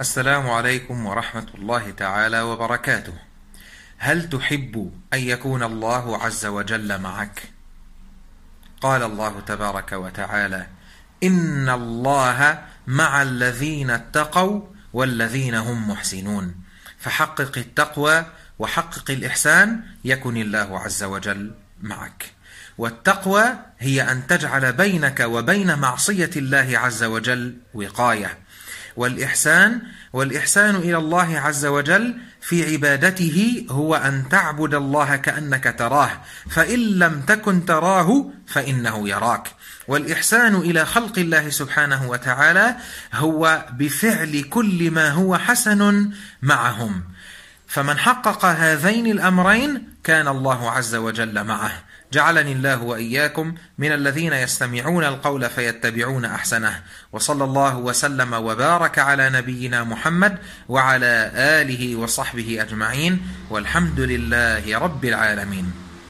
السلام 0.00 0.50
عليكم 0.50 1.06
ورحمة 1.06 1.46
الله 1.54 1.90
تعالى 1.90 2.40
وبركاته. 2.40 3.12
هل 3.98 4.28
تحب 4.28 4.92
أن 5.14 5.18
يكون 5.18 5.62
الله 5.62 6.22
عز 6.24 6.46
وجل 6.46 7.00
معك؟ 7.00 7.42
قال 8.80 9.02
الله 9.02 9.40
تبارك 9.40 9.92
وتعالى 9.92 10.66
إن 11.22 11.68
الله 11.68 12.58
مع 12.86 13.22
الذين 13.22 13.90
اتقوا 13.90 14.60
والذين 14.92 15.54
هم 15.54 15.90
محسنون. 15.90 16.54
فحقق 16.98 17.58
التقوى 17.58 18.26
وحقق 18.58 19.10
الإحسان 19.10 19.82
يكن 20.04 20.36
الله 20.36 20.78
عز 20.78 21.02
وجل 21.02 21.54
معك. 21.82 22.30
والتقوى 22.78 23.44
هي 23.78 24.02
أن 24.02 24.26
تجعل 24.26 24.72
بينك 24.72 25.20
وبين 25.20 25.78
معصية 25.78 26.30
الله 26.36 26.78
عز 26.78 27.04
وجل 27.04 27.56
وقاية. 27.74 28.38
والإحسان 28.96 29.82
والإحسان 30.12 30.76
إلى 30.76 30.96
الله 30.96 31.38
عز 31.38 31.66
وجل 31.66 32.16
في 32.40 32.72
عبادته 32.72 33.66
هو 33.70 33.94
أن 33.94 34.28
تعبد 34.28 34.74
الله 34.74 35.16
كأنك 35.16 35.74
تراه 35.78 36.10
فإن 36.50 36.78
لم 36.78 37.20
تكن 37.20 37.66
تراه 37.66 38.30
فإنه 38.46 39.08
يراك. 39.08 39.48
والإحسان 39.88 40.54
إلى 40.56 40.86
خلق 40.86 41.18
الله 41.18 41.50
سبحانه 41.50 42.08
وتعالى 42.08 42.76
هو 43.14 43.66
بفعل 43.72 44.44
كل 44.50 44.90
ما 44.90 45.10
هو 45.10 45.36
حسن 45.38 46.10
معهم. 46.42 47.02
فمن 47.66 47.98
حقق 47.98 48.44
هذين 48.44 49.06
الأمرين 49.06 49.91
كان 50.04 50.28
الله 50.28 50.70
عز 50.70 50.94
وجل 50.94 51.44
معه. 51.44 51.72
جعلني 52.12 52.52
الله 52.52 52.82
وإياكم 52.82 53.54
من 53.78 53.92
الذين 53.92 54.32
يستمعون 54.32 55.04
القول 55.04 55.50
فيتبعون 55.50 56.24
أحسنه. 56.24 56.82
وصلى 57.12 57.44
الله 57.44 57.76
وسلم 57.76 58.32
وبارك 58.32 58.98
على 58.98 59.30
نبينا 59.30 59.84
محمد 59.84 60.38
وعلى 60.68 61.30
آله 61.34 61.96
وصحبه 61.96 62.62
أجمعين. 62.62 63.28
والحمد 63.50 64.00
لله 64.00 64.78
رب 64.78 65.04
العالمين. 65.04 65.72